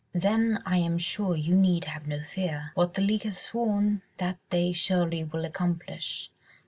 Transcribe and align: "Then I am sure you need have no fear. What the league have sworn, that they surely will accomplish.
"Then 0.15 0.63
I 0.65 0.77
am 0.79 0.97
sure 0.97 1.35
you 1.35 1.53
need 1.55 1.85
have 1.85 2.07
no 2.07 2.23
fear. 2.23 2.71
What 2.73 2.95
the 2.95 3.03
league 3.03 3.21
have 3.21 3.37
sworn, 3.37 4.01
that 4.17 4.39
they 4.49 4.73
surely 4.73 5.23
will 5.23 5.45
accomplish. 5.45 6.31